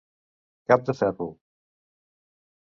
[0.71, 1.29] Cap de ferro.